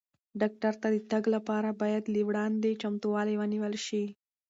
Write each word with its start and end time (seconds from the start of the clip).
ډاکټر 0.39 0.73
ته 0.81 0.87
د 0.95 0.97
تګ 1.11 1.23
لپاره 1.35 1.69
باید 1.81 2.03
له 2.13 2.21
وړاندې 2.27 2.79
چمتووالی 2.81 3.35
ونیول 3.37 3.73
شي. 3.85 4.03